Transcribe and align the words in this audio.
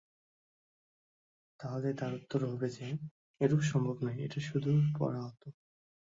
তা 1.59 1.65
হলে 1.71 1.89
তার 1.93 2.11
উত্তর 2.13 2.39
হবে 2.45 2.67
যে, 2.69 2.87
এরূপ 3.41 3.61
সম্ভব 3.61 3.95
নয়, 4.01 4.19
এটা 4.25 4.39
সুদূর 4.41 4.79
পরাহত। 4.99 5.41